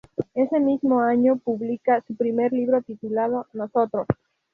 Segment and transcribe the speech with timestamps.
[0.33, 4.07] Ese mismo año publica su primer libro, titulado "Nosotros".